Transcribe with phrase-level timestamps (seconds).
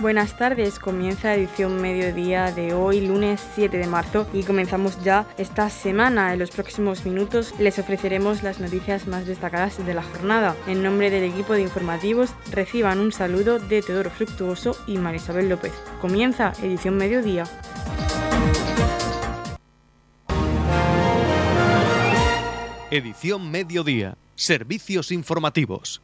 [0.00, 5.68] Buenas tardes, comienza edición mediodía de hoy, lunes 7 de marzo, y comenzamos ya esta
[5.70, 6.32] semana.
[6.32, 10.54] En los próximos minutos les ofreceremos las noticias más destacadas de la jornada.
[10.68, 15.72] En nombre del equipo de informativos, reciban un saludo de Teodoro Fructuoso y Marisabel López.
[16.00, 17.42] Comienza edición mediodía.
[22.92, 24.16] Edición mediodía.
[24.36, 26.00] Servicios informativos.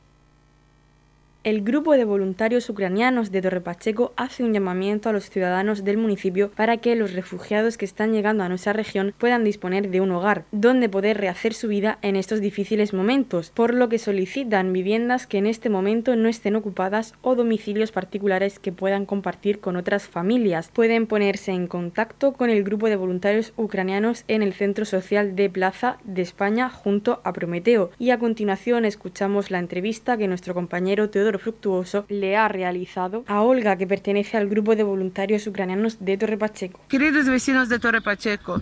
[1.45, 5.99] El grupo de voluntarios ucranianos de Torre Pacheco hace un llamamiento a los ciudadanos del
[5.99, 10.11] municipio para que los refugiados que están llegando a nuestra región puedan disponer de un
[10.11, 15.27] hogar donde poder rehacer su vida en estos difíciles momentos, por lo que solicitan viviendas
[15.27, 20.09] que en este momento no estén ocupadas o domicilios particulares que puedan compartir con otras
[20.09, 20.71] familias.
[20.73, 25.51] Pueden ponerse en contacto con el grupo de voluntarios ucranianos en el Centro Social de
[25.51, 27.91] Plaza de España junto a Prometeo.
[27.99, 33.43] Y a continuación escuchamos la entrevista que nuestro compañero Teodoro Fructuoso le ha realizado a
[33.43, 36.81] Olga, que pertenece al grupo de voluntarios ucranianos de Torre Pacheco.
[36.89, 38.61] Queridos vecinos de Torre Pacheco,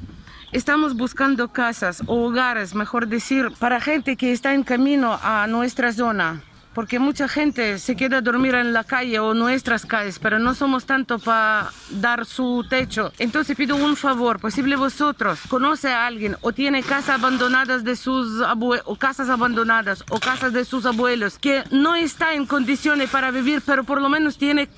[0.53, 5.95] Estamos buscando casas o hogares, mejor decir, para gente que está en camino a nuestra
[5.95, 6.43] zona
[6.75, 10.55] porque mucha gente se queda a dormir en la calle o nuestras calles, pero no
[10.55, 13.13] somos tanto para dar su techo.
[13.19, 18.43] Entonces pido un favor, posible vosotros, conoce a alguien o tiene casas abandonadas de sus
[18.43, 23.31] abuelos, o casas abandonadas o casas de sus abuelos que no está en condiciones para
[23.31, 24.69] vivir, pero por lo menos tiene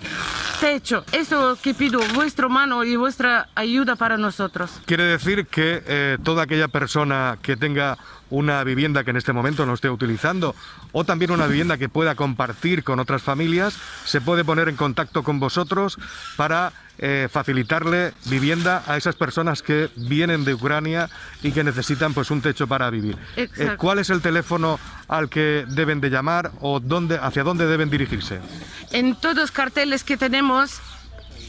[0.60, 1.04] techo.
[1.12, 4.80] Eso que pido, vuestra mano y vuestra ayuda para nosotros.
[4.86, 7.98] Quiere decir que eh, toda aquella persona que tenga
[8.30, 10.54] una vivienda que en este momento no esté utilizando
[10.92, 15.22] o también una vivienda que pueda compartir con otras familias, se puede poner en contacto
[15.22, 15.98] con vosotros
[16.36, 21.10] para eh, facilitarle vivienda a esas personas que vienen de Ucrania
[21.42, 23.16] y que necesitan pues un techo para vivir.
[23.36, 27.90] Eh, ¿Cuál es el teléfono al que deben de llamar o dónde, hacia dónde deben
[27.90, 28.40] dirigirse?
[28.92, 30.80] En todos los carteles que tenemos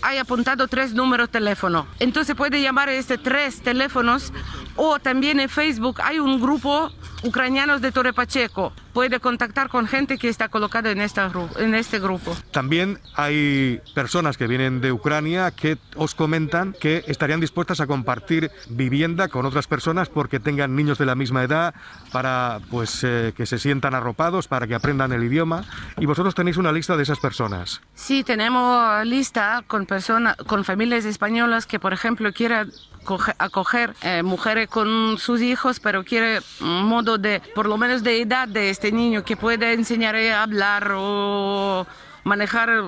[0.01, 1.87] hay apuntado tres números de teléfono.
[1.99, 4.31] Entonces puede llamar a este tres teléfonos
[4.75, 6.91] o también en Facebook hay un grupo
[7.23, 8.73] ucranianos de Torre Pacheco.
[8.93, 12.35] Puede contactar con gente que está colocada en, esta, en este grupo.
[12.51, 18.51] También hay personas que vienen de Ucrania que os comentan que estarían dispuestas a compartir
[18.69, 21.73] vivienda con otras personas porque tengan niños de la misma edad,
[22.13, 25.65] para pues eh, que se sientan arropados, para que aprendan el idioma.
[25.97, 27.81] Y vosotros tenéis una lista de esas personas.
[27.95, 32.71] Sí, tenemos lista con personas, con familias españolas que, por ejemplo, quieran
[33.37, 38.21] acoger eh, mujeres con sus hijos, pero quiere un modo de, por lo menos de
[38.21, 41.85] edad de este niño, que puede enseñar a hablar o
[42.23, 42.81] manejar,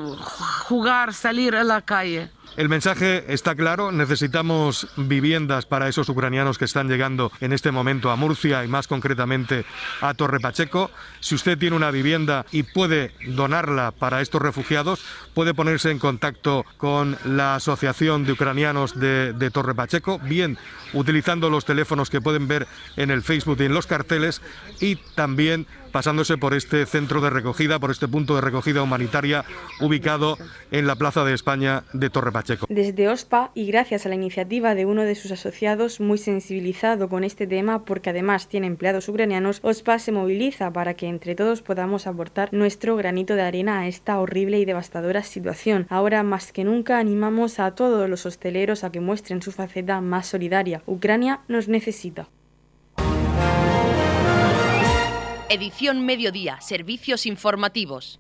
[0.68, 2.30] jugar, salir a la calle.
[2.58, 8.10] El mensaje está claro, necesitamos viviendas para esos ucranianos que están llegando en este momento
[8.10, 9.64] a Murcia y más concretamente
[10.02, 10.90] a Torre Pacheco.
[11.20, 16.66] Si usted tiene una vivienda y puede donarla para estos refugiados, puede ponerse en contacto
[16.78, 20.58] con la Asociación de Ucranianos de, Torre Pacheco, bien
[20.94, 24.42] utilizando los teléfonos que pueden ver en el Facebook y en los carteles
[24.80, 29.46] y también pasándose por este centro de recogida, por este punto de recogida humanitaria
[29.80, 30.38] ubicado
[30.72, 32.66] en la Plaza de España de Torre Pacheco.
[32.70, 37.24] Desde OSPA y gracias a la iniciativa de uno de sus asociados muy sensibilizado con
[37.24, 42.08] este tema porque además tiene empleados ucranianos, OSPA se moviliza para que entre todos podamos
[42.08, 45.88] aportar nuestro granito de arena a esta horrible y devastadora situación.
[45.90, 50.28] Ahora más que nunca animamos a todos los hosteleros a que muestren su faceta más
[50.28, 50.82] solidaria.
[50.86, 52.28] Ucrania nos necesita.
[55.50, 58.20] Edición Mediodía, Servicios Informativos.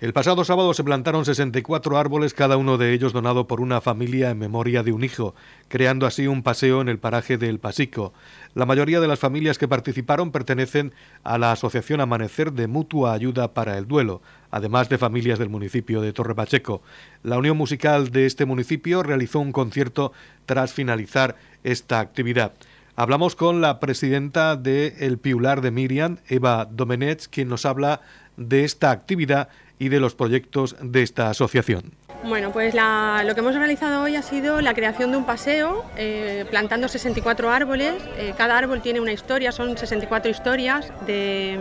[0.00, 4.30] El pasado sábado se plantaron 64 árboles, cada uno de ellos donado por una familia
[4.30, 5.36] en memoria de un hijo,
[5.68, 8.12] creando así un paseo en el paraje del Pasico.
[8.54, 10.92] La mayoría de las familias que participaron pertenecen
[11.22, 14.20] a la Asociación Amanecer de Mutua Ayuda para el Duelo,
[14.50, 16.82] además de familias del municipio de Torre Pacheco.
[17.22, 20.12] La Unión Musical de este municipio realizó un concierto
[20.46, 22.54] tras finalizar esta actividad.
[23.00, 28.00] Hablamos con la presidenta de El Piular de Miriam, Eva Domenech, quien nos habla
[28.36, 31.92] de esta actividad y de los proyectos de esta asociación.
[32.24, 36.44] Bueno, pues lo que hemos realizado hoy ha sido la creación de un paseo eh,
[36.50, 38.02] plantando 64 árboles.
[38.16, 41.56] Eh, cada árbol tiene una historia, son 64 historias de,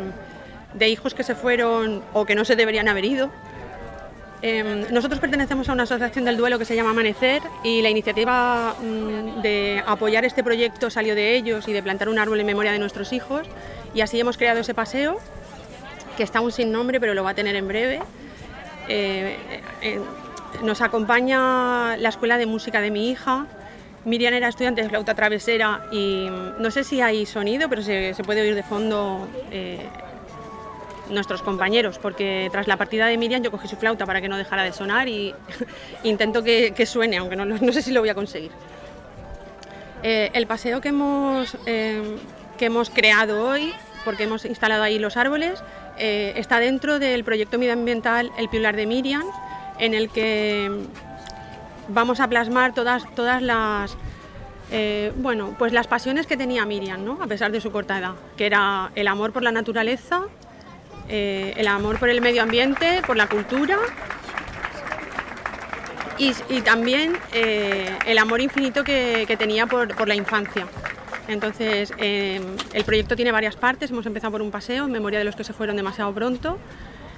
[0.73, 3.29] de hijos que se fueron o que no se deberían haber ido
[4.41, 8.75] Em, nosotros pertenecemos a una asociación del duelo que se llama Amanecer y la iniciativa
[8.79, 12.71] mm, de apoyar este proyecto salió de ellos y de plantar un árbol en memoria
[12.71, 13.47] de nuestros hijos
[13.95, 15.19] y así hemos creado ese paseo
[16.17, 17.99] que está aún sin nombre pero lo va a tener en breve.
[18.87, 19.37] Eh,
[19.81, 19.99] eh,
[20.61, 23.47] nos acompaña la escuela de música de mi hija.
[24.05, 28.13] Miriam era estudiante de flauta travesera y mm, no sé si hay sonido, pero se,
[28.23, 29.87] puede oír de fondo eh,
[31.09, 34.37] nuestros compañeros, porque tras la partida de Miriam yo cogí su flauta para que no
[34.37, 35.33] dejara de sonar y
[36.03, 38.51] intento que, suene, aunque no, sé si lo voy a conseguir.
[40.03, 42.17] Eh, el paseo que hemos, eh,
[42.57, 43.73] que hemos creado hoy,
[44.05, 45.63] porque hemos instalado ahí los árboles,
[45.97, 49.23] eh, está dentro del proyecto medioambiental El Pilar de Miriam,
[49.79, 50.71] en el que
[51.87, 53.97] vamos a plasmar todas, todas las
[54.71, 57.19] eh, bueno, pues las pasiones que tenía Miriam, ¿no?
[57.21, 60.23] a pesar de su corta edad, que era el amor por la naturaleza,
[61.09, 63.77] eh, el amor por el medio ambiente, por la cultura
[66.17, 70.67] y, también eh, el amor infinito que, tenía por, la infancia.
[71.27, 75.35] Entonces, el proyecto tiene varias partes, hemos empezado por un paseo en memoria de los
[75.35, 76.57] que se fueron demasiado pronto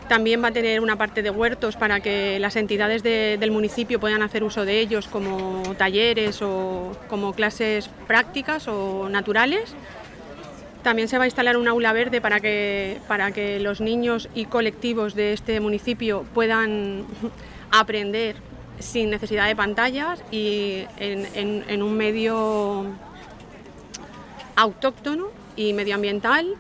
[0.10, 4.22] también va a tener una parte de huertos para que las entidades del municipio puedan
[4.24, 9.76] hacer uso de ellos como talleres o como clases prácticas o naturales.
[10.90, 14.46] También se va a instalar un aula verde para que, para que los niños y
[14.46, 17.06] colectivos de este municipio puedan
[17.70, 18.38] aprender
[18.80, 22.88] sin necesidad de pantallas y en un medio
[24.56, 26.56] autóctono y medioambiental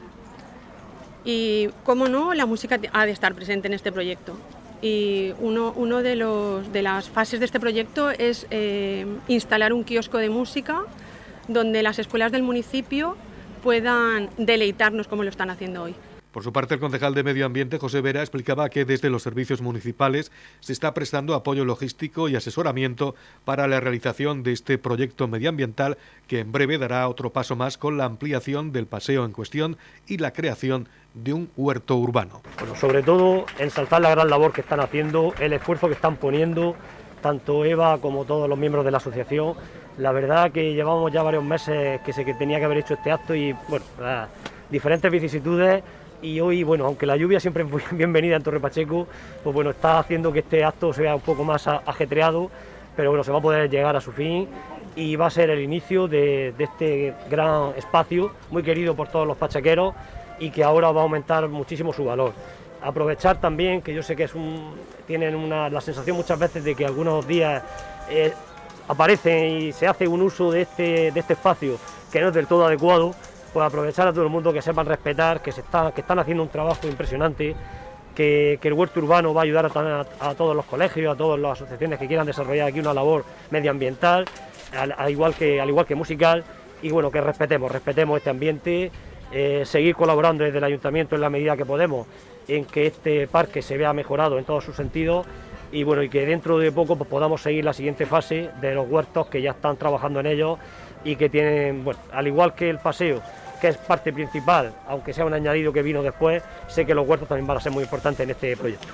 [1.25, 4.37] y, cómo no, la música ha de estar presente en este proyecto.
[4.79, 9.83] Y uno, uno de, los, de las fases de este proyecto es eh, instalar un
[9.83, 10.83] kiosco de música
[11.47, 13.17] donde las escuelas del municipio
[13.61, 15.95] puedan deleitarnos como lo están haciendo hoy.
[16.31, 19.61] Por su parte, el concejal de Medio Ambiente, José Vera, explicaba que desde los servicios
[19.61, 23.15] municipales se está prestando apoyo logístico y asesoramiento
[23.45, 25.97] para la realización de este proyecto medioambiental
[26.27, 30.17] que en breve dará otro paso más con la ampliación del paseo en cuestión y
[30.17, 32.43] la creación de un huerto urbano.
[32.59, 36.75] Bueno, sobre todo ensalzar la gran labor que están haciendo, el esfuerzo que están poniendo
[37.21, 39.55] tanto Eva como todos los miembros de la asociación.
[39.97, 43.11] La verdad que llevamos ya varios meses que sé que tenía que haber hecho este
[43.11, 43.85] acto y bueno,
[44.69, 45.83] diferentes vicisitudes
[46.21, 49.07] y hoy, bueno, aunque la lluvia siempre es bienvenida en Torre Pacheco,
[49.43, 52.49] pues bueno, está haciendo que este acto sea un poco más ajetreado,
[52.95, 54.47] pero bueno, se va a poder llegar a su fin
[54.95, 59.37] y va a ser el inicio de, este gran espacio, muy querido por todos los
[59.37, 59.93] pachequeros
[60.39, 62.33] y que ahora va a aumentar muchísimo su valor.
[62.81, 64.73] Aprovechar también, que yo sé que es un,
[65.05, 67.61] tienen una, la sensación muchas veces de que algunos días
[68.09, 68.33] eh,
[68.87, 71.77] aparecen y se hace un uso de este, de este espacio
[72.11, 73.13] que no es del todo adecuado,
[73.53, 76.43] pues aprovechar a todo el mundo que sepan respetar, que, se está, que están haciendo
[76.43, 77.55] un trabajo impresionante,
[78.15, 81.99] que, el huerto urbano va a ayudar a, todos los colegios, a todas las asociaciones
[81.99, 84.25] que quieran desarrollar aquí una labor medioambiental,
[84.75, 86.43] al, igual, que, al igual que musical,
[86.81, 88.91] y bueno, que respetemos, respetemos este ambiente,
[89.31, 92.07] eh, seguir colaborando desde el ayuntamiento en la medida que podemos
[92.49, 95.25] en que este parque se vea mejorado en todos sus sentidos
[95.71, 98.89] y bueno, y que dentro de poco pues, podamos seguir la siguiente fase de los
[98.89, 100.57] huertos que ya están trabajando en ellos
[101.03, 103.21] y que tienen, bueno, al igual que el paseo,
[103.61, 107.27] que es parte principal, aunque sea un añadido que vino después, sé que los huertos
[107.27, 108.87] también van a ser muy importantes en este proyecto.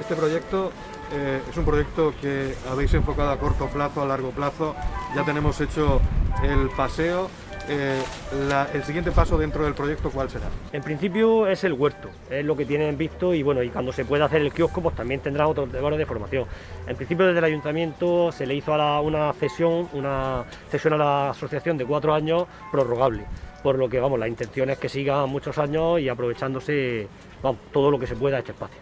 [0.00, 0.72] Este proyecto
[1.14, 4.74] eh, es un proyecto que habéis enfocado a corto plazo, a largo plazo.
[5.14, 6.00] Ya tenemos hecho
[6.42, 7.28] el paseo,
[7.68, 8.02] eh,
[8.74, 10.46] el siguiente paso dentro del proyecto, ¿cuál será?
[10.72, 14.04] En principio es el huerto, es lo que tienen visto y bueno, y cuando se
[14.04, 16.46] pueda hacer el kiosco, pues también tendrán otros deberes de formación.
[16.86, 21.78] En principio desde el ayuntamiento se le hizo una cesión, una cesión a la asociación
[21.78, 23.24] de cuatro años prorrogable,
[23.62, 27.06] por lo que vamos, la intención es que siga muchos años y aprovechándose
[27.72, 28.81] todo lo que se pueda este espacio.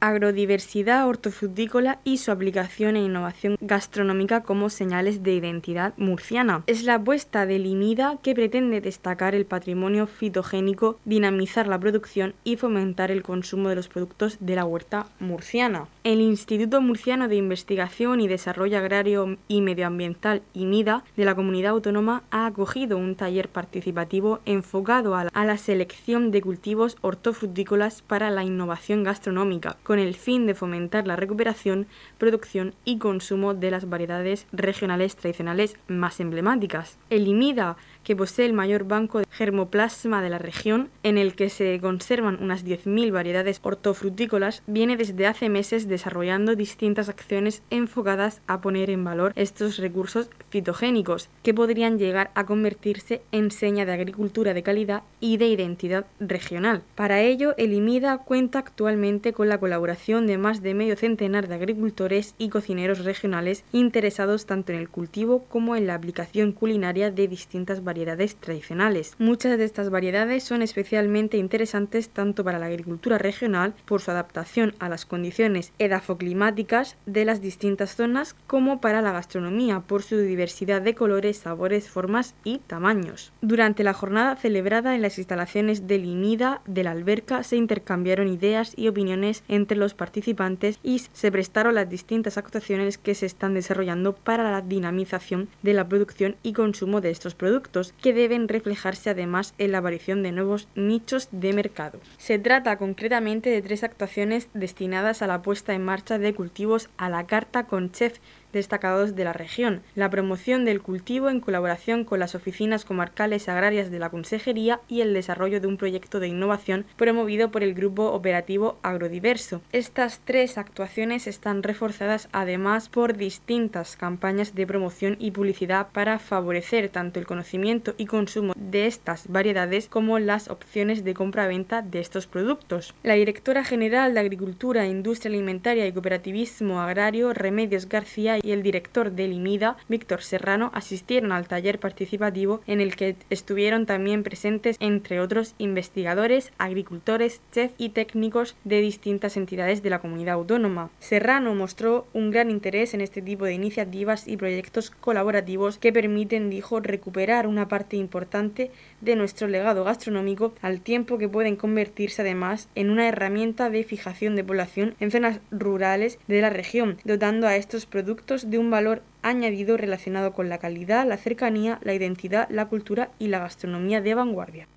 [0.00, 6.64] Agrodiversidad hortofrutícola y su aplicación e innovación gastronómica como señales de identidad murciana.
[6.66, 12.56] Es la apuesta del INIDA que pretende destacar el patrimonio fitogénico, dinamizar la producción y
[12.56, 15.86] fomentar el consumo de los productos de la huerta murciana.
[16.04, 22.22] El Instituto Murciano de Investigación y Desarrollo Agrario y Medioambiental INIDA de la Comunidad Autónoma
[22.30, 29.02] ha acogido un taller participativo enfocado a la, selección de cultivos hortofrutícolas para la innovación
[29.02, 35.16] gastronómica con el fin de fomentar la recuperación, producción y consumo de las variedades regionales
[35.16, 36.96] tradicionales más emblemáticas.
[37.10, 41.50] El IMIDA que posee el mayor banco de germoplasma de la región, en el que
[41.50, 48.60] se conservan unas 10.000 variedades hortofrutícolas, viene desde hace meses desarrollando distintas acciones enfocadas a
[48.60, 54.54] poner en valor estos recursos fitogénicos, que podrían llegar a convertirse en seña de agricultura
[54.54, 56.82] de calidad y de identidad regional.
[56.94, 61.54] Para ello, el IMIDA cuenta actualmente con la colaboración de más de medio centenar de
[61.54, 67.28] agricultores y cocineros regionales interesados tanto en el cultivo como en la aplicación culinaria de
[67.28, 69.16] distintas variedades variedades tradicionales.
[69.18, 74.76] Muchas de estas variedades son especialmente interesantes tanto para la agricultura regional por su adaptación
[74.78, 80.82] a las condiciones edafoclimáticas de las distintas zonas como para la gastronomía por su diversidad
[80.82, 83.32] de colores, sabores, formas y tamaños.
[83.40, 88.72] Durante la jornada celebrada en las instalaciones del INIDA de la alberca se intercambiaron ideas
[88.76, 94.14] y opiniones entre los participantes y se prestaron las distintas actuaciones que se están desarrollando
[94.14, 99.54] para la dinamización de la producción y consumo de estos productos que deben reflejarse además
[99.58, 102.00] en la aparición de nuevos nichos de mercado.
[102.18, 107.08] Se trata concretamente de tres actuaciones destinadas a la puesta en marcha de cultivos a
[107.08, 108.18] la carta con chef
[108.52, 113.90] destacados de la región, la promoción del cultivo en colaboración con las oficinas comarcales agrarias
[113.90, 118.12] de la Consejería y el desarrollo de un proyecto de innovación promovido por el Grupo
[118.12, 119.60] Operativo Agrodiverso.
[119.72, 126.88] Estas tres actuaciones están reforzadas además por distintas campañas de promoción y publicidad para favorecer
[126.88, 132.26] tanto el conocimiento y consumo de estas variedades como las opciones de compra-venta de estos
[132.26, 132.94] productos.
[133.02, 139.12] La directora general de Agricultura, Industria Alimentaria y Cooperativismo Agrario, Remedios García, y el director
[139.12, 145.20] del IMIDA, Víctor Serrano, asistieron al taller participativo en el que estuvieron también presentes, entre
[145.20, 150.90] otros, investigadores, agricultores, chefs y técnicos de distintas entidades de la comunidad autónoma.
[150.98, 156.50] Serrano mostró un gran interés en este tipo de iniciativas y proyectos colaborativos que permiten,
[156.50, 158.70] dijo, recuperar una parte importante
[159.00, 164.36] de nuestro legado gastronómico al tiempo que pueden convertirse además en una herramienta de fijación
[164.36, 169.02] de población en zonas rurales de la región, dotando a estos productos de un valor
[169.22, 174.14] añadido relacionado con la calidad, la cercanía, la identidad, la cultura y la gastronomía de
[174.14, 174.68] vanguardia.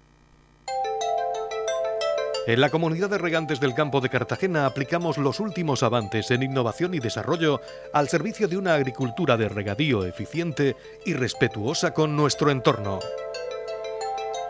[2.48, 6.96] En la comunidad de regantes del campo de Cartagena aplicamos los últimos avances en innovación
[6.96, 7.62] y desarrollo
[7.94, 13.00] al servicio de una agricultura de regadío eficiente y respetuosa con nuestro entorno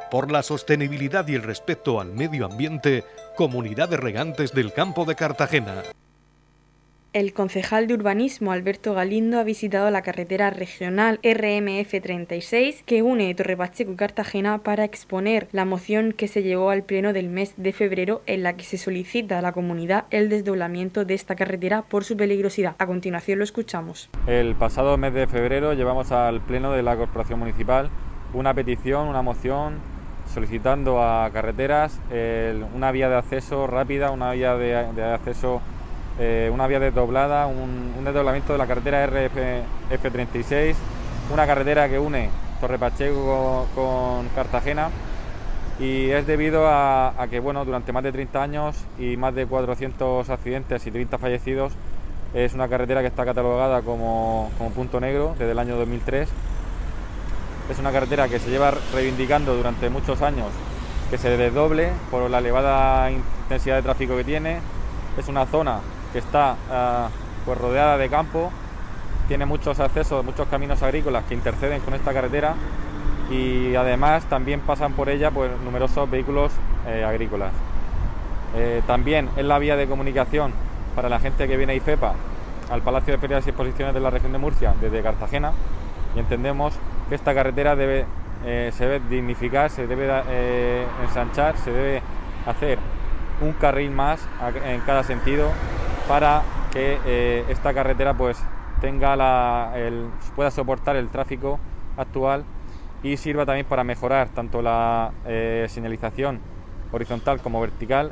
[0.10, 3.04] por la sostenibilidad y el respeto al medio ambiente,
[3.36, 5.82] Comunidad de Regantes del Campo de Cartagena.
[7.14, 13.36] El concejal de urbanismo Alberto Galindo ha visitado la carretera regional RMF 36 que une
[13.36, 17.54] Torre Pacheco y Cartagena para exponer la moción que se llevó al pleno del mes
[17.56, 21.84] de febrero en la que se solicita a la comunidad el desdoblamiento de esta carretera
[21.84, 22.76] por su peligrosidad.
[22.80, 24.10] A continuación lo escuchamos.
[24.26, 27.92] El pasado mes de febrero llevamos al pleno de la Corporación Municipal
[28.34, 29.76] una petición, una moción
[30.34, 32.00] solicitando a carreteras
[32.74, 35.62] una vía de acceso rápida, una vía de, acceso,
[36.20, 40.78] eh, una vía desdoblada, un, desdoblamiento de la carretera RF, 36
[41.32, 42.30] una carretera que une
[42.60, 44.90] Torre Pacheco con, Cartagena
[45.80, 50.30] y es debido a, que bueno, durante más de 30 años y más de 400
[50.30, 51.74] accidentes y 30 fallecidos
[52.34, 56.30] es una carretera que está catalogada como, como punto negro desde el año 2003
[57.70, 60.48] es una carretera que se lleva reivindicando durante muchos años
[61.10, 64.58] que se desdoble por la elevada intensidad de tráfico que tiene.
[65.18, 65.80] Es una zona
[66.14, 67.10] que está ah,
[67.44, 68.52] pues rodeada de campo,
[69.28, 72.54] tiene muchos accesos, muchos caminos agrícolas que interceden con esta carretera
[73.30, 76.52] y además también pasan por ella pues, numerosos vehículos
[76.88, 77.52] eh, agrícolas.
[78.56, 80.54] Eh, también es la vía de comunicación
[80.96, 82.14] para la gente que viene a IFEPA
[82.70, 85.52] al Palacio de Ferias y Exposiciones de la región de Murcia desde Cartagena
[86.16, 86.76] y entendemos
[87.10, 88.06] que esta carretera debe,
[88.46, 92.02] eh, se debe dignificar, se debe ensanchar, se debe
[92.46, 92.78] hacer
[93.42, 94.22] un carril más
[94.66, 95.50] en cada sentido
[96.08, 96.42] para
[96.72, 98.38] que eh, esta carretera pues
[98.82, 99.74] tenga la,
[100.36, 101.60] pueda soportar el tráfico
[101.98, 102.44] actual
[103.02, 105.12] y sirva también para mejorar tanto la
[105.68, 106.40] señalización
[106.92, 108.12] horizontal como vertical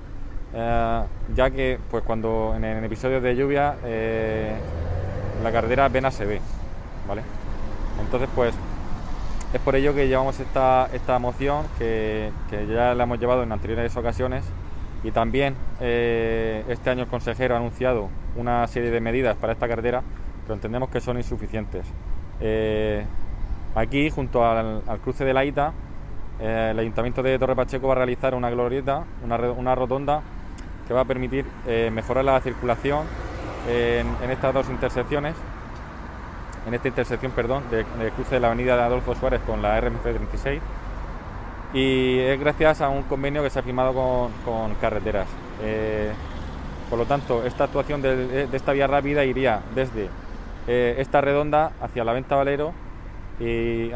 [0.54, 3.76] ya que pues cuando en, en episodios de lluvia
[5.44, 6.42] la carretera apenas se ve
[7.08, 7.22] vale
[8.02, 8.54] entonces pues
[9.54, 13.96] es por ello que llevamos esta, esta moción, que, ya la hemos llevado en anteriores
[13.98, 14.46] ocasiones,
[15.04, 19.68] y también eh, este año el consejero ha anunciado una serie de medidas para esta
[19.68, 20.04] carretera,
[20.44, 21.86] pero entendemos que son insuficientes.
[22.40, 23.04] Eh,
[23.76, 25.74] aquí, junto al, cruce de la ITA,
[26.40, 30.22] eh, el Ayuntamiento de Torre Pacheco va a realizar una glorieta, una, una rotonda,
[30.88, 31.46] que va a permitir
[31.92, 33.06] mejorar la circulación
[33.70, 35.36] en, estas dos intersecciones,
[36.68, 40.02] en esta intersección, perdón, de, cruce de la avenida de Adolfo Suárez con la RMC
[40.02, 40.62] 36
[41.74, 43.94] y es gracias a un convenio que se ha firmado
[44.46, 45.28] con, carreteras.
[45.62, 46.12] Eh,
[46.90, 50.10] por lo tanto, esta actuación de, esta vía rápida iría desde
[50.68, 52.74] eh, esta redonda hacia la Venta Valero
[53.40, 53.92] y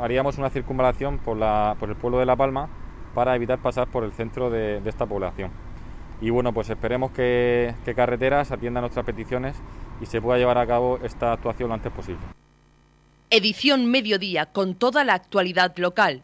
[0.00, 2.68] haríamos una circunvalación por, el pueblo de La Palma
[3.14, 5.50] para evitar pasar por el centro de esta población.
[6.22, 9.56] Y bueno, pues esperemos que, Carreteras atienda nuestras peticiones
[10.00, 12.22] y se pueda llevar a cabo esta actuación lo antes posible.
[13.28, 16.22] Edición Mediodía con toda la actualidad local.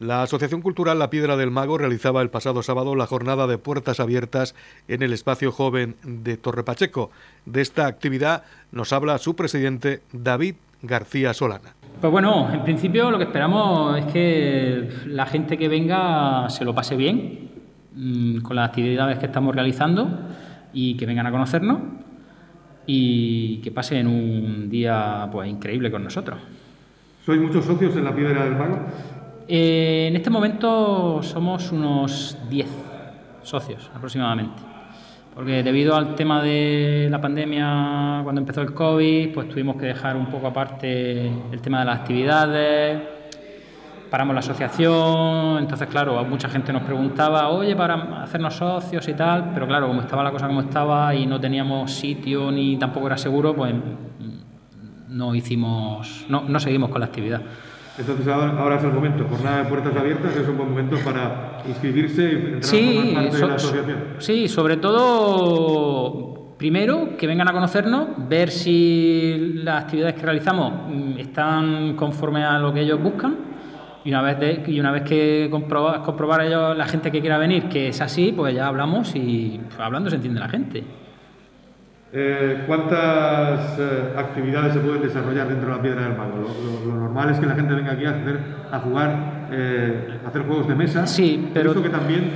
[0.00, 4.00] La Asociación Cultural La Piedra del Mago realizaba el pasado sábado la jornada de puertas
[4.00, 4.54] abiertas
[4.88, 7.10] en el espacio joven de Torre Pacheco.
[7.44, 11.74] De esta actividad nos habla su presidente David García Solana.
[12.00, 16.74] Pues bueno, en principio lo que esperamos es que la gente que venga se lo
[16.74, 17.50] pase bien
[17.94, 20.08] mm, con las actividades que estamos realizando
[20.72, 21.78] y que vengan a conocernos
[22.86, 26.38] y que pasen un día pues increíble con nosotros.
[27.26, 28.78] ¿Sois muchos socios en la Piedra del Mago?
[29.48, 32.68] Eh, en este momento somos unos 10
[33.42, 34.70] socios aproximadamente
[35.34, 40.16] porque debido al tema de la pandemia, cuando empezó el COVID, pues tuvimos que dejar
[40.16, 43.00] un poco aparte el tema de las actividades,
[44.10, 49.52] paramos la asociación, entonces claro, mucha gente nos preguntaba, oye, para hacernos socios y tal,
[49.54, 53.16] pero claro, como estaba la cosa como estaba y no teníamos sitio ni tampoco era
[53.16, 53.72] seguro, pues
[55.08, 57.40] no hicimos, no, no seguimos con la actividad.
[58.00, 62.22] Entonces ahora, es el momento, jornada de puertas abiertas es un buen momento para inscribirse
[62.22, 63.98] y entrar sí, parte de la asociación.
[64.18, 71.18] Sí, sobre todo, primero, que vengan a conocernos, ver si las actividades que realizamos mm,
[71.18, 73.36] están conforme a lo que ellos buscan
[74.02, 77.68] y una vez, y una vez que comprobar, comprobar ellos, la gente que quiera venir
[77.68, 80.82] que es así, pues ya hablamos y pues, hablando se entiende la gente.
[82.12, 86.44] Eh, ¿Cuántas eh, actividades se pueden desarrollar dentro de la Piedra del Mago?
[86.84, 88.40] Lo, normal es que la gente venga aquí a, hacer,
[88.72, 91.06] a jugar, eh, a hacer juegos de mesa.
[91.06, 91.70] Sí, pero...
[91.70, 92.32] He que también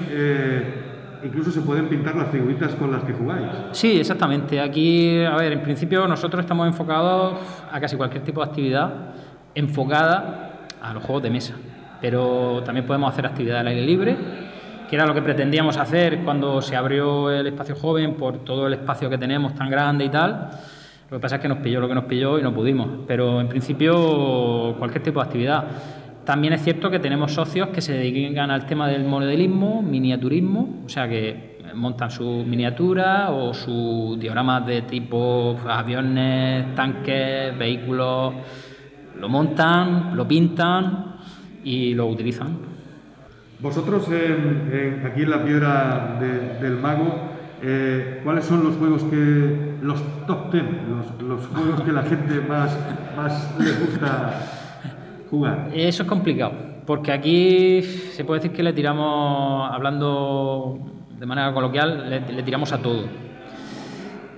[1.25, 3.47] incluso se pueden pintar las figuritas con las que jugáis.
[3.73, 4.61] Sí, exactamente.
[4.61, 7.39] Aquí, a ver, en principio nosotros estamos enfocados
[7.73, 8.93] a casi cualquier tipo de actividad
[9.57, 11.55] enfocada a los juegos de mesa.
[12.01, 14.17] Pero también podemos hacer actividad al aire libre
[14.89, 18.75] que era lo que pretendíamos hacer cuando se abrió el espacio joven por todo el
[18.75, 20.51] espacio que tenemos tan grande y tal.
[21.11, 23.41] Lo que pasa es que nos pilló lo que nos pilló y no pudimos, pero
[23.41, 25.65] en principio cualquier tipo de actividad.
[26.25, 30.89] También es cierto que tenemos socios que se dedican al tema del modelismo, miniaturismo, o
[30.89, 38.35] sea que montan sus miniaturas o sus dioramas de tipo aviones, tanques, vehículos,
[39.19, 41.17] lo montan, lo pintan
[41.63, 42.74] y lo utilizan.
[43.61, 46.19] Vosotros, aquí en la piedra
[46.61, 50.67] del mago, eh, ¿cuáles son los juegos que, los top ten,
[51.27, 52.77] los, juegos que la gente más,
[53.59, 54.41] le gusta
[55.31, 55.71] jugar?
[55.73, 56.53] Eso es complicado,
[56.85, 60.79] porque aquí se puede decir que le tiramos, hablando
[61.19, 63.05] de manera coloquial, le, tiramos a todo.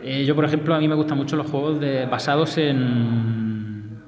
[0.04, 3.45] Eh, yo, por ejemplo, a mí me gustan mucho los juegos de, basados en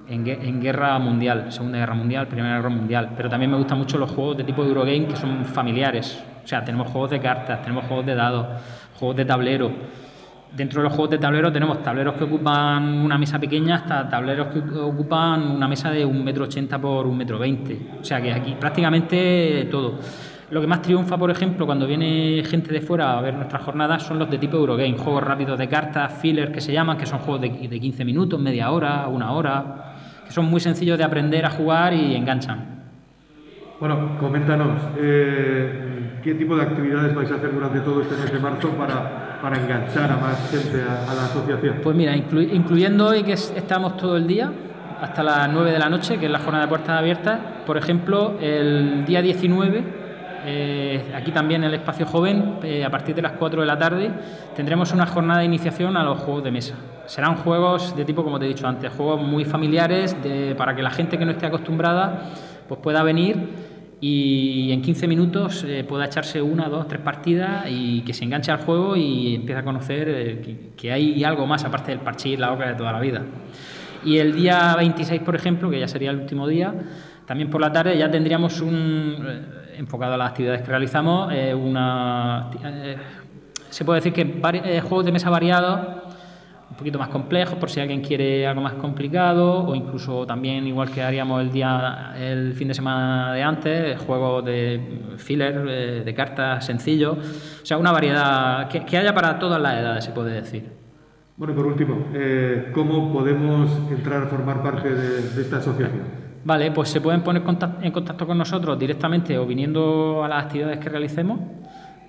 [0.09, 4.11] en, guerra mundial, Segunda Guerra Mundial, Primera Guerra Mundial, pero también me gustan mucho los
[4.11, 6.23] juegos de tipo Eurogame que son familiares.
[6.43, 8.47] O sea, tenemos juegos de cartas, tenemos juegos de dados,
[8.99, 9.71] juegos de tablero.
[10.57, 14.47] Dentro de los juegos de tablero tenemos tableros que ocupan una mesa pequeña hasta tableros
[14.47, 17.79] que ocupan una mesa de un metro ochenta por un metro veinte.
[18.01, 19.99] O sea que aquí prácticamente todo.
[20.51, 24.05] Lo que más triunfa, por ejemplo, cuando viene gente de fuera a ver nuestras jornadas
[24.05, 27.19] son los de tipo Eurogame, juegos rápidos de cartas, filler que se llaman, que son
[27.19, 29.88] juegos de, de 15 minutos, media hora, una hora
[30.29, 32.79] que son muy sencillos de aprender a jugar y enganchan.
[33.81, 38.39] Bueno, coméntanos, eh, ¿qué tipo de actividades vais a hacer durante todo este mes de
[38.39, 41.77] marzo para, para enganchar a más gente a, la asociación?
[41.83, 44.53] Pues mira, incluyendo hoy que estamos todo el día,
[45.01, 48.37] hasta las 9 de la noche, que es la jornada de puertas abiertas, por ejemplo,
[48.41, 50.09] el día 19
[50.45, 53.79] eh, aquí también en el espacio joven, eh, a partir de las 4 de la
[53.79, 54.11] tarde,
[54.55, 56.75] tendremos una jornada de iniciación a los juegos de mesa.
[57.09, 60.15] Serán juegos de tipo, como te he dicho antes, juegos muy familiares
[60.59, 62.31] para que la gente que no esté acostumbrada
[62.69, 63.49] pues pueda venir
[63.99, 68.53] y en 15 minutos eh, pueda echarse una, dos, tres partidas y que se enganche
[68.53, 72.69] al juego y empiece a conocer que, hay algo más aparte del parchís, la obra
[72.69, 73.23] de toda la vida.
[74.05, 76.75] Y el día 26, por ejemplo, que ya sería el último día,
[77.27, 79.17] también por la tarde ya tendríamos un
[79.77, 82.97] enfocado a las actividades que realizamos, una, eh,
[83.71, 86.08] se puede decir que eh, juegos de mesa variados
[86.71, 90.91] un poquito más complejos por si alguien quiere algo más complicado o incluso también igual
[90.91, 96.15] que haríamos el día el fin de semana de antes juegos de filler eh, de
[96.15, 97.17] cartas sencillos
[97.63, 100.71] o sea una variedad que, haya para todas las edades se puede decir.
[101.37, 106.89] Bueno por último eh, cómo podemos entrar a formar parte de, esta asociación Vale, pues
[106.89, 107.43] se pueden poner
[107.83, 111.41] en contacto con nosotros directamente o viniendo a las actividades que realicemos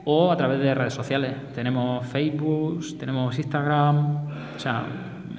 [0.06, 1.34] o a través de redes sociales.
[1.54, 4.84] Tenemos Facebook, tenemos Instagram, o sea,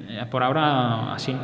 [0.07, 1.35] eh, por ahora así.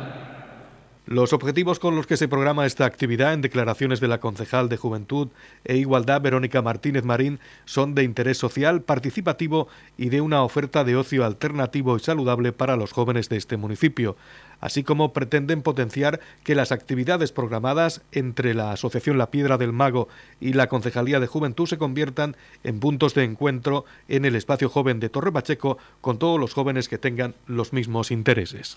[1.10, 4.76] Los objetivos con los que se programa esta actividad en declaraciones de la concejal de
[4.76, 5.28] Juventud
[5.64, 10.96] e Igualdad Verónica Martínez Marín son de interés social, participativo y de una oferta de
[10.96, 14.16] ocio alternativo y saludable para los jóvenes de este municipio
[14.60, 20.08] así como pretenden potenciar que las actividades programadas entre la Asociación La Piedra del Mago
[20.40, 25.00] y la Concejalía de Juventud se conviertan en puntos de encuentro en el espacio joven
[25.00, 28.76] de Torre Pacheco con todos los jóvenes que tengan los mismos intereses.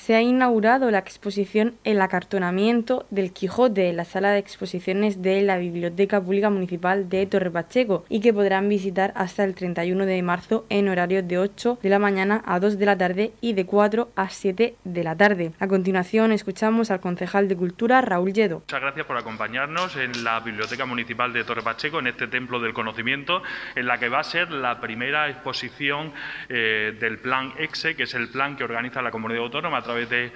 [0.00, 5.42] se ha inaugurado la exposición El acartonamiento del Quijote en la sala de exposiciones de
[5.42, 10.22] la Biblioteca Pública Municipal de Torre Pacheco y que podrán visitar hasta el 31 de
[10.22, 13.66] marzo en horario de 8 de la mañana a 2 de la tarde y de
[13.66, 15.52] 4 a 7 de la tarde.
[15.58, 18.60] A continuación escuchamos al concejal de Cultura Raúl Lledo.
[18.60, 22.72] Muchas gracias por acompañarnos en la Biblioteca Municipal de Torre Pacheco, en este templo del
[22.72, 23.42] conocimiento,
[23.74, 26.14] en la que va a ser la primera exposición
[26.48, 30.32] eh, del plan EXE, que es el plan que organiza la comunidad autónoma través de,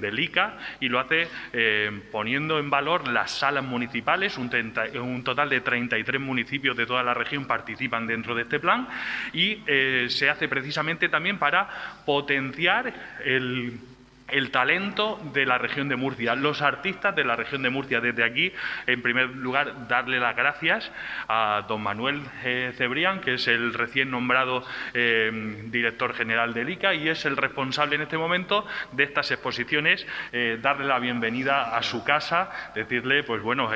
[0.00, 4.50] del ICA y lo hace eh, poniendo en valor las salas municipales, un,
[5.00, 8.88] un, total de 33 municipios de toda la región participan dentro de este plan
[9.32, 11.68] y eh, se hace precisamente también para
[12.04, 12.92] potenciar
[13.24, 13.78] el
[14.28, 18.00] el talento de la región de Murcia, los artistas de la región de Murcia.
[18.00, 18.52] Desde aquí,
[18.86, 20.90] en primer lugar, darle las gracias
[21.28, 24.64] a don Manuel eh, Cebrián, que es el recién nombrado
[24.94, 30.06] eh, director general del ICA y es el responsable en este momento de estas exposiciones,
[30.32, 33.70] eh, darle la bienvenida a su casa, decirle, pues bueno,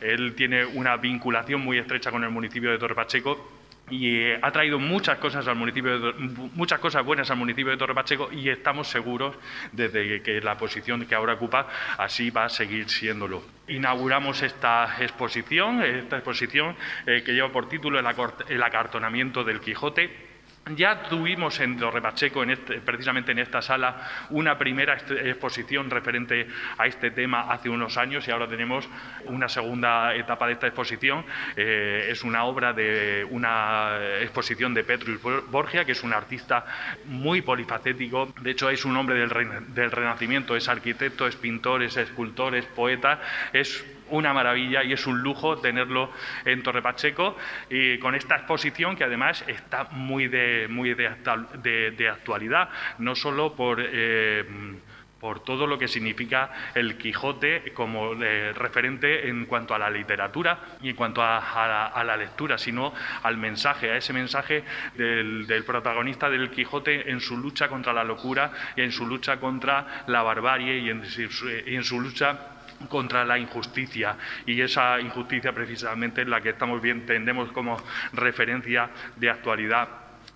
[0.00, 3.59] él tiene una vinculación muy estrecha con el municipio de Torre Pacheco
[3.90, 6.14] y eh, ha traído muchas cosas al municipio
[6.54, 9.36] muchas cosas buenas al municipio de Torre Pacheco y estamos seguros
[9.72, 11.66] desde que la posición que ahora ocupa
[11.98, 13.42] así va a seguir siéndolo.
[13.68, 16.76] Inauguramos esta exposición, esta exposición
[17.06, 20.29] eh, que lleva por título el acartonamiento del Quijote
[20.76, 26.46] ya tuvimos en Torre Pacheco, este, precisamente en esta sala, una primera exposición referente
[26.78, 28.88] a este tema hace unos años y ahora tenemos
[29.24, 31.24] una segunda etapa de esta exposición.
[31.56, 36.64] Eh, es una obra de una exposición de Petrus Borgia, que es un artista
[37.06, 38.32] muy polifacético.
[38.40, 42.66] De hecho, es un hombre del, del Renacimiento, es arquitecto, es pintor, es escultor, es
[42.66, 43.20] poeta,
[43.52, 46.10] es una maravilla y es un lujo tenerlo
[46.44, 47.36] en Torre Pacheco.
[47.68, 52.68] Y con esta exposición que además está muy de, muy de, actualidad,
[52.98, 53.80] no solo por...
[53.80, 54.44] Eh,
[55.20, 60.58] por todo lo que significa el Quijote como eh, referente en cuanto a la literatura
[60.80, 62.92] y en cuanto a, la, lectura, sino
[63.22, 64.64] al mensaje, a ese mensaje
[64.96, 70.04] del, protagonista del Quijote en su lucha contra la locura y en su lucha contra
[70.06, 74.16] la barbarie y en su lucha contra la injusticia.
[74.46, 77.76] Y esa injusticia precisamente es la que estamos bien tendemos como
[78.12, 79.88] referencia de actualidad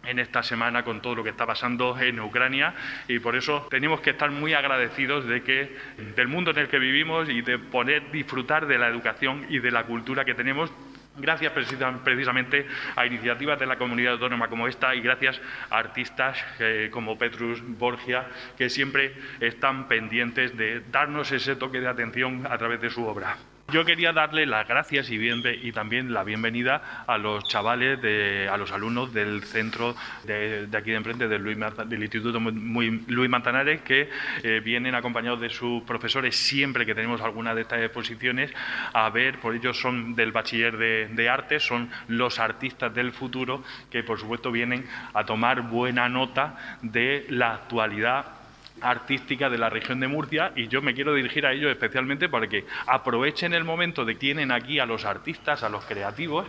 [0.06, 2.74] en esta semana con todo lo que está pasando en Ucrania.
[3.08, 5.76] Y por eso tenemos que estar muy agradecidos de que
[6.16, 9.70] del mundo en el que vivimos y de poder disfrutar de la educación y de
[9.70, 10.70] la cultura que tenemos
[11.16, 16.88] Gracias precisamente a iniciativas de la comunidad autónoma como esta y gracias a artistas eh,
[16.90, 18.26] como Petrus Borgia
[18.58, 23.36] que siempre están pendientes de darnos ese toque de atención a través de su obra.
[23.72, 28.58] Yo quería darle las gracias y, y también la bienvenida a los chavales, de, a
[28.58, 34.10] los alumnos del centro de, aquí de enfrente del, Instituto Luis Mantanares que
[34.42, 38.52] eh, vienen acompañados de sus profesores siempre que tenemos alguna de estas exposiciones.
[38.92, 43.64] A ver, por ellos son del bachiller de, de arte, son los artistas del futuro
[43.90, 48.43] que por supuesto vienen a tomar buena nota de la actualidad
[48.80, 52.48] artística de la región de Murcia y yo me quiero dirigir a ellos especialmente para
[52.48, 56.46] que aprovechen el momento de que tienen aquí a los artistas, a los creativos,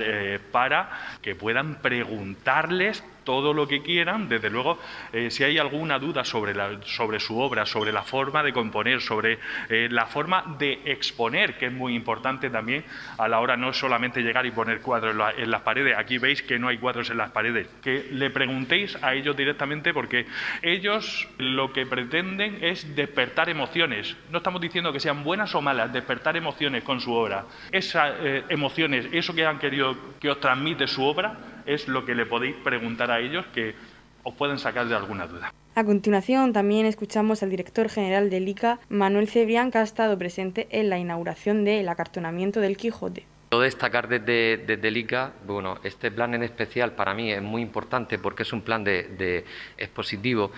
[0.00, 4.28] eh, para que puedan preguntarles todo lo que quieran.
[4.28, 4.76] Desde luego,
[5.12, 9.38] eh, si hay alguna duda sobre, sobre su obra, sobre la forma de componer, sobre
[9.68, 12.84] eh, la forma de exponer, que es muy importante también
[13.18, 15.96] a la hora no solamente llegar y poner cuadros en, las paredes.
[15.96, 17.68] Aquí veis que no hay cuadros en las paredes.
[17.80, 20.26] Que le preguntéis a ellos directamente porque
[20.62, 24.16] ellos lo que pretenden es despertar emociones.
[24.32, 27.44] No estamos diciendo que sean buenas o malas, despertar emociones con su obra.
[27.70, 32.14] Esas eh, emociones, eso que han querido que os transmite su obra, es lo que
[32.14, 33.74] le podéis preguntar a ellos que
[34.22, 35.52] os pueden sacar de alguna duda.
[35.74, 40.66] A continuación también escuchamos al director general del ICA, Manuel Cebrián, que ha estado presente
[40.70, 43.24] en la inauguración del acartonamiento del Quijote.
[43.50, 47.62] Quiero destacar desde, desde, el ICA, bueno, este plan en especial para mí es muy
[47.62, 49.44] importante porque es un plan de, de
[49.76, 50.52] expositivo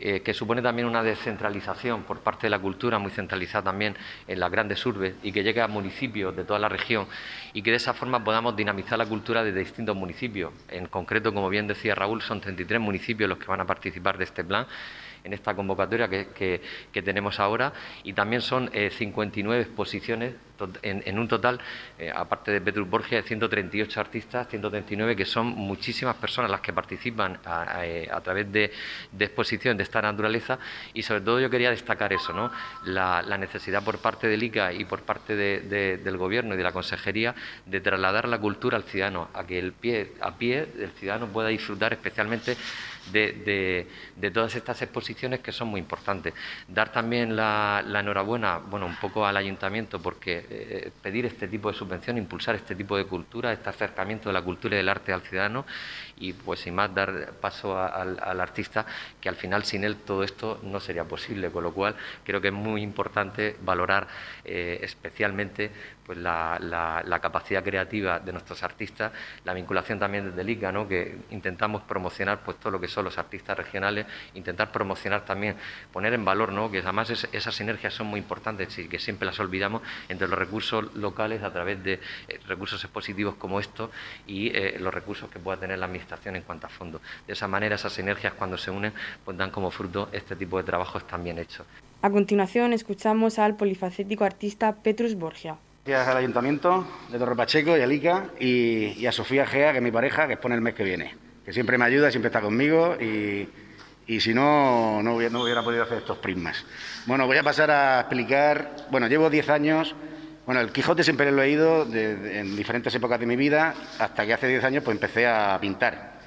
[0.00, 4.40] eh, que supone también una descentralización por parte de la cultura, muy centralizada también en
[4.40, 7.06] las grandes urbes y que llegue a municipios de toda la región
[7.52, 10.52] y que de esa forma podamos dinamizar la cultura desde distintos municipios.
[10.68, 14.24] En concreto, como bien decía Raúl, son 33 municipios los que van a participar de
[14.24, 14.66] este plan
[15.24, 16.60] en esta convocatoria que,
[16.92, 20.34] tenemos ahora y también son 59 eh, exposiciones
[20.82, 21.60] en, un total,
[21.98, 26.72] eh, aparte de Petrus Borgia, de 138 artistas, 139 que son muchísimas personas las que
[26.72, 28.72] participan a, eh, través de,
[29.18, 30.58] exposición de esta naturaleza
[30.94, 32.50] y sobre todo yo quería destacar eso, ¿no?
[32.84, 37.34] la, necesidad por parte del ICA y por parte del Gobierno y de la Consejería
[37.66, 41.48] de trasladar la cultura al ciudadano, a que el pie a pie el ciudadano pueda
[41.48, 42.56] disfrutar especialmente
[43.12, 43.86] de,
[44.32, 46.34] todas estas exposiciones que son muy importantes.
[46.66, 51.76] Dar también la, enhorabuena, bueno, un poco al ayuntamiento porque eh, pedir este tipo de
[51.76, 55.22] subvención, impulsar este tipo de cultura, este acercamiento de la cultura y del arte al
[55.22, 55.64] ciudadano
[56.16, 58.86] y pues sin más dar paso al, artista
[59.20, 62.48] que al final sin él todo esto no sería posible, con lo cual creo que
[62.48, 64.08] es muy importante valorar
[64.44, 65.70] eh, especialmente
[66.08, 69.12] pues la, capacidad creativa de nuestros artistas,
[69.44, 70.88] la vinculación también desde el ICA, ¿no?
[70.88, 75.56] que intentamos promocionar pues todo lo que son los artistas regionales, intentar promocionar también,
[75.92, 76.70] poner en valor, ¿no?
[76.70, 80.94] que además esas sinergias son muy importantes y que siempre las olvidamos entre los recursos
[80.94, 83.90] locales a través de eh, recursos expositivos como estos
[84.26, 87.02] y eh, los recursos que pueda tener la administración en cuanto a fondos.
[87.26, 88.94] De esa manera esas sinergias cuando se unen
[89.26, 91.66] pues dan como fruto este tipo de trabajos tan bien hechos.
[92.00, 95.58] A continuación escuchamos al polifacético artista Petrus Borgia.
[95.88, 99.82] Gracias al Ayuntamiento de Torre Pacheco y a Lica y, a Sofía Gea, que es
[99.82, 102.94] mi pareja, que expone el mes que viene, que siempre me ayuda, siempre está conmigo
[103.00, 106.62] y, si no, no hubiera, no hubiera, podido hacer estos prismas.
[107.06, 109.94] Bueno, voy a pasar a explicar, bueno, llevo 10 años,
[110.44, 114.34] bueno, el Quijote siempre lo he leído en diferentes épocas de mi vida, hasta que
[114.34, 116.20] hace 10 años pues empecé a pintar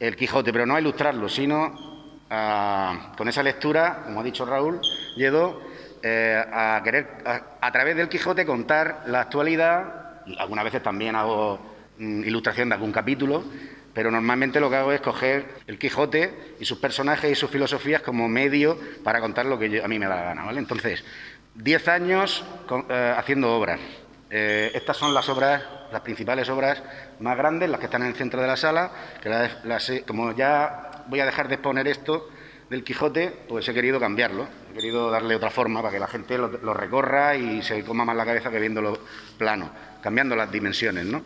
[0.00, 1.74] el Quijote, pero no a ilustrarlo, sino
[3.18, 4.80] con esa lectura, como ha dicho Raúl
[5.14, 5.60] Lledó,
[6.06, 7.06] eh, a querer,
[7.62, 10.20] a, través del Quijote, contar la actualidad.
[10.38, 11.58] Algunas veces también hago
[11.96, 13.42] mm, ilustración de algún capítulo,
[13.94, 18.02] pero normalmente lo que hago es coger el Quijote y sus personajes y sus filosofías
[18.02, 20.44] como medio para contar lo que a mí me da la gana.
[20.44, 20.58] ¿vale?
[20.58, 21.02] Entonces,
[21.54, 22.44] 10 años
[22.90, 23.80] eh, haciendo obras.
[24.28, 26.82] Eh, estas son las obras, las principales obras
[27.20, 28.90] más grandes, las que están en el centro de la sala,
[29.22, 32.28] que como ya voy a dejar de exponer esto,
[32.70, 36.38] del Quijote, pues he querido cambiarlo, he querido darle otra forma para que la gente
[36.38, 38.98] lo, recorra y se coma más la cabeza que viéndolo
[39.38, 39.70] plano,
[40.02, 41.22] cambiando las dimensiones, ¿no?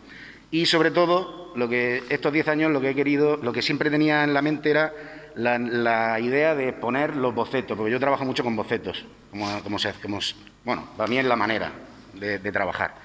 [0.51, 3.89] Y sobre todo, lo que estos 10 años lo que he querido, lo que siempre
[3.89, 4.93] tenía en la mente era
[5.35, 10.19] la, idea de poner los bocetos, porque yo trabajo mucho con bocetos, como, se, como
[10.65, 11.71] bueno, para mí es la manera
[12.13, 12.95] de, de, trabajar.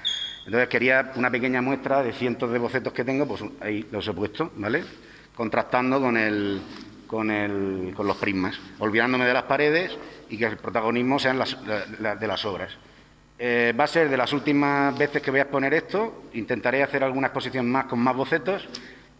[0.46, 4.12] Entonces quería una pequeña muestra de cientos de bocetos que tengo, pues ahí los he
[4.12, 4.84] puesto, ¿vale?
[5.36, 6.60] Contrastando con el,
[7.06, 9.96] con, el, con los prismas, olvidándome de las paredes
[10.28, 12.76] y que el protagonismo sean las, de las obras.
[13.38, 17.02] Eh, va a ser de las últimas veces que voy a exponer esto, intentaré hacer
[17.02, 18.68] alguna exposición más con más bocetos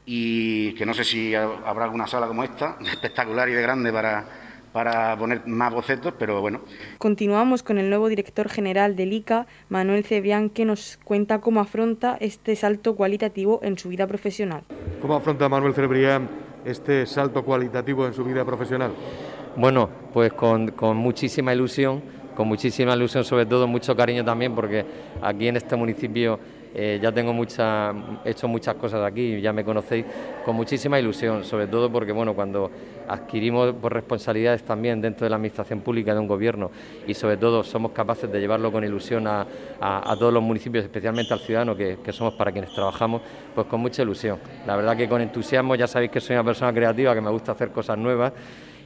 [0.06, 4.24] y que no sé si habrá alguna sala como esta, espectacular y de grande para,
[4.72, 6.60] para poner más bocetos, pero bueno.
[6.98, 12.16] Continuamos con el nuevo director general del ICA, Manuel Cebrián, que nos cuenta cómo afronta
[12.20, 14.62] este salto cualitativo en su vida profesional.
[15.00, 16.28] ¿Cómo afronta Manuel Cebrián
[16.64, 18.92] este salto cualitativo en su vida profesional?
[19.57, 22.03] Bueno, pues con, muchísima ilusión,
[22.37, 24.85] con muchísima ilusión, sobre todo mucho cariño también, porque
[25.22, 26.38] aquí en este municipio
[26.76, 27.92] eh, ya tengo mucha,
[28.24, 30.04] he hecho muchas cosas aquí, ya me conocéis,
[30.44, 32.68] con muchísima ilusión, sobre todo porque bueno, cuando
[33.06, 36.72] adquirimos responsabilidades también dentro de la administración pública de un gobierno
[37.06, 39.46] y sobre todo somos capaces de llevarlo con ilusión a,
[40.18, 43.22] todos los municipios, especialmente al ciudadano que, somos para quienes trabajamos,
[43.54, 44.38] pues con mucha ilusión.
[44.66, 47.52] La verdad que con entusiasmo, ya sabéis que soy una persona creativa, que me gusta
[47.52, 48.32] hacer cosas nuevas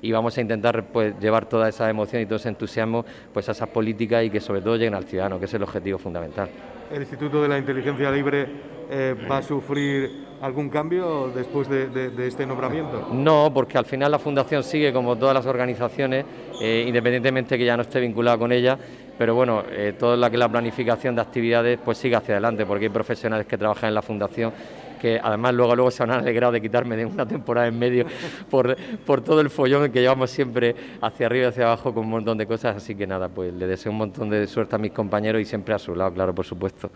[0.03, 3.53] y vamos a intentar pues, llevar toda esa emoción y todo ese entusiasmo pues, a
[3.53, 6.49] esas políticas y que sobre todo lleguen al ciudadano, que es el objetivo fundamental.
[6.91, 8.47] ¿El Instituto de la Inteligencia Libre
[8.91, 13.09] eh, va a sufrir algún cambio después de, este nombramiento?
[13.13, 16.25] No, porque al final la Fundación sigue como todas las organizaciones,
[16.63, 18.79] eh, independientemente que ya no esté vinculada con ella,
[19.19, 22.91] pero bueno, eh, toda la la planificación de actividades pues sigue hacia adelante, porque hay
[22.91, 24.53] profesionales que trabajan en la Fundación
[24.99, 28.07] que además luego, luego se han alegrado de quitarme de una temporada en medio
[28.51, 32.11] por, por todo el follón que llevamos siempre hacia arriba y hacia abajo con un
[32.11, 34.93] montón de cosas, así que nada, pues le deseo un montón de suerte a mis
[34.93, 36.91] compañeros y siempre a su lado, claro, por supuesto.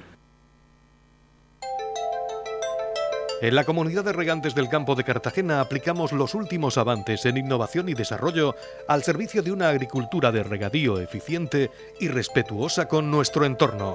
[3.43, 7.89] En la comunidad de regantes del campo de Cartagena aplicamos los últimos avances en innovación
[7.89, 8.55] y desarrollo
[8.87, 13.95] al servicio de una agricultura de regadío eficiente y respetuosa con nuestro entorno.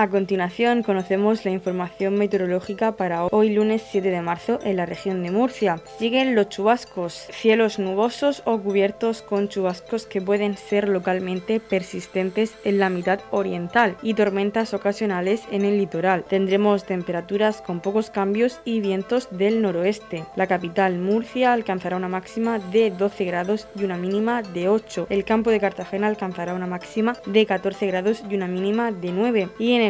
[0.00, 5.22] A continuación conocemos la información meteorológica para hoy lunes 7 de marzo en la región
[5.22, 5.78] de Murcia.
[5.98, 12.78] Siguen los chubascos, cielos nubosos o cubiertos con chubascos que pueden ser localmente persistentes en
[12.78, 16.24] la mitad oriental y tormentas ocasionales en el litoral.
[16.24, 20.24] Tendremos temperaturas con pocos cambios y vientos del noroeste.
[20.34, 25.08] La capital Murcia alcanzará una máxima de 12 grados y una mínima de 8.
[25.10, 29.48] El campo de Cartagena alcanzará una máxima de 14 grados y una mínima de 9.
[29.58, 29.89] Y en